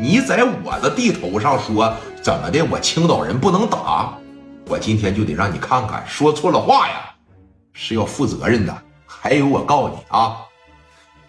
[0.00, 2.62] 你在我的地头上说怎么的？
[2.62, 4.16] 我青岛人不能打，
[4.66, 7.14] 我今天就得让你看看，说错了话呀
[7.74, 8.74] 是要负责任的。
[9.04, 10.38] 还有，我告诉你啊，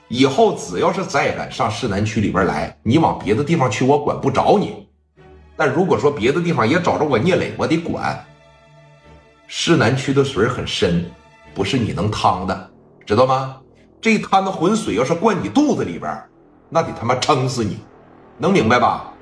[0.08, 4.88] 以后只要是再敢上市南区里边来，你往别的地方去，我管不着你。
[5.58, 8.26] 但如果说别的地方也找着我聂磊，我得管。
[9.48, 11.12] 市南区的水很深，
[11.54, 12.72] 不是你能趟的，
[13.06, 13.58] 知道吗？
[14.00, 16.24] 这滩子浑水要是灌你肚子里边，
[16.70, 17.78] 那得他妈撑死你，
[18.38, 19.14] 能明白吧？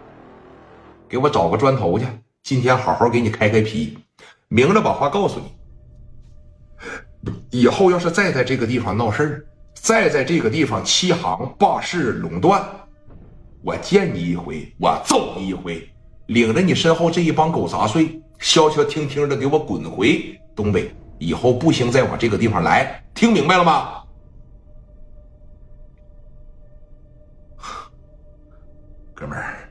[1.07, 2.05] 给我找个砖头去，
[2.43, 3.97] 今天好好给你开开皮，
[4.47, 7.31] 明着把话告诉你。
[7.49, 12.63] 以后要是再在这个地方闹事儿，再在这个地方欺行霸市垄断，
[13.63, 15.89] 我见你一回，我揍你一回，
[16.27, 18.21] 领着你身后这一帮狗杂碎。
[18.39, 23.98] 消消停停的给我滚回东北，以后不行再往这个地方来，听明白了吗？
[29.19, 29.69] 哥们儿，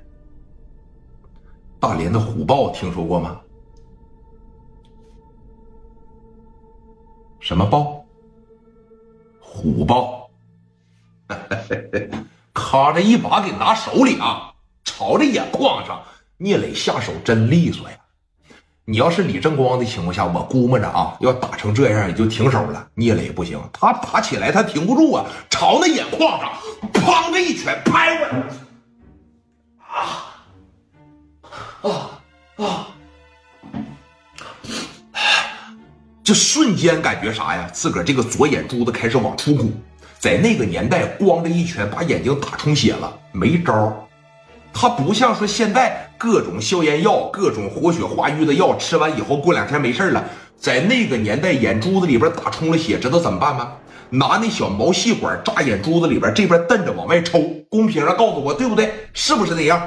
[1.80, 3.40] 大连的虎豹听说过吗？
[7.40, 8.04] 什么豹？
[9.40, 10.28] 虎豹，
[12.52, 14.52] 咔着一把给拿手里啊，
[14.84, 16.02] 朝着眼眶上，
[16.36, 17.96] 聂磊下手真利索呀。
[18.84, 22.86] 你要是李正光的情况下，我估摸着啊，要打成这样也就停手了。
[22.94, 26.52] 聂磊不行，他打起来他停不住啊，朝那眼眶上，
[26.92, 28.42] 砰的一拳拍过来，
[29.98, 30.06] 啊
[31.82, 32.20] 啊
[32.64, 32.88] 啊！
[36.22, 37.68] 就瞬间感觉啥呀？
[37.72, 39.72] 自个儿这个左眼珠子开始往出鼓，
[40.18, 44.06] 在那个年代，咣的一拳把眼睛打充血了，没招
[44.72, 50.24] 他不像说现在各种消炎药、各种活血化瘀的药，吃完以后过两天没事了。
[50.58, 53.72] 在那个年代，眼珠子里边打充了血，知道怎么办吗？
[54.10, 57.40] 拿那小毛细管扎眼珠子里边，这边瞪着往外抽。
[57.70, 58.92] 公屏上告诉我，对不对？
[59.12, 59.80] 是不是那样？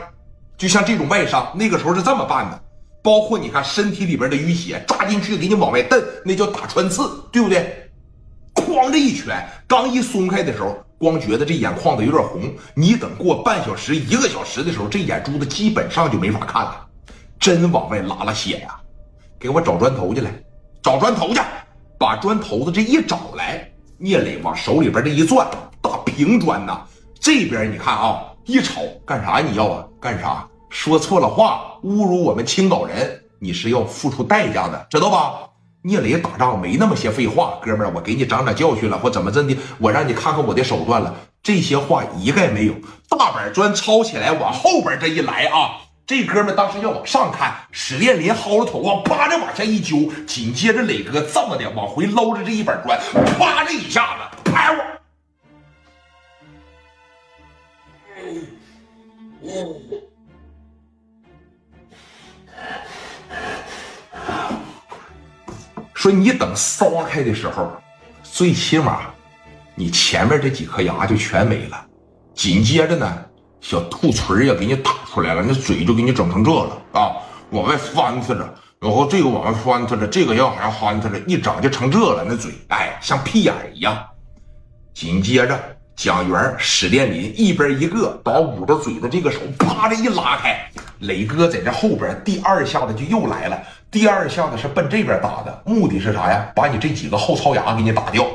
[0.58, 2.62] 就像这种外伤，那个时候是这么办的。
[3.04, 7.90] 包括你看身体里边的淤血，扎进去给你往外蹬，那叫打穿刺，对不对？
[8.56, 8.90] 哐！
[8.92, 10.78] 这一拳刚一松开的时候。
[11.02, 12.44] 光觉得这眼眶子有点红，
[12.76, 16.86] 你等过半小时、一个小时的时候，这眼珠子基本上就没法看了，
[17.40, 18.80] 真往外拉了血呀！
[19.40, 20.32] 给我找砖头去来，
[20.82, 21.40] 找砖头去，
[22.00, 23.70] 把砖头子这一找来，
[24.00, 25.46] 聂磊往手里边这一攥，
[25.80, 26.82] 大平砖呐！
[27.20, 29.40] 这边你看啊，一瞅干啥？
[29.40, 29.86] 你要啊？
[30.02, 30.48] 干啥？
[30.70, 35.34] 说错了话，侮辱我们青岛人，你是要付出代价的，知道吧？
[35.84, 41.14] 聂磊打仗没那么些废话，哥们儿，我给你长长教训了，或怎么着的，我让你看看我的手段了。
[41.44, 42.74] 这些话一概没有。
[43.08, 45.78] 大板砖抄起来，往后边这一来啊，
[46.12, 53.00] 这哥们当时要往上看，史殿林薅着头发，啪着往下一揪，紧接着磊哥这么的往回捞着这一板砖，
[53.40, 54.84] 啪这一下子拍我。
[65.94, 67.72] 说你等撒开的时候，
[68.22, 69.04] 最起码
[69.76, 71.86] 你前面这几颗牙就全没了。
[72.34, 73.26] 紧接着呢，
[73.62, 77.14] 小兔唇也给你打出来了，那嘴就给你整成这了啊，
[77.52, 83.98] 往外翻腾着，然后这个往外翻腾着，这个要还翻腾着，一整就成这了，那嘴哎像屁眼一样。
[84.94, 85.58] 紧接着
[85.96, 90.60] 蒋元、史殿林一边一个把捂着嘴的这个手啪的一拉开，
[91.00, 93.58] 磊哥在这后边第二下子就又来了。
[93.92, 96.46] 第二下子是奔这边打的，目的是啥呀？
[96.56, 98.26] 把你这几个后槽牙给你打掉。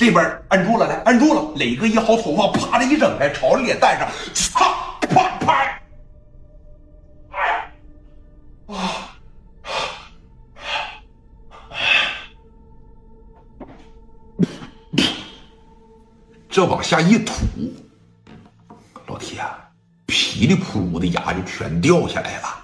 [0.00, 1.52] 这边摁住了，来摁住了。
[1.56, 5.82] 磊哥一薅头发，啪的一整开，朝着脸蛋上，擦，啪拍。
[8.66, 9.12] 啊！
[16.48, 17.34] 这往下一吐，
[19.06, 19.42] 老铁，
[20.06, 22.59] 噼里扑噜的牙就全掉下来了。